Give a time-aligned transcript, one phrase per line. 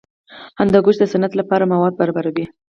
[0.59, 2.45] هندوکش د صنعت لپاره مواد برابروي.